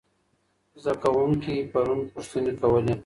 زده 0.81 0.93
کوونکي 1.03 1.55
پرون 1.71 1.99
پوښتنې 2.13 2.53
کولې. 2.59 2.93